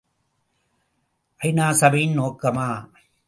[1.41, 1.71] ஐ.நா.
[1.71, 2.67] சபையின் நோக்கமா?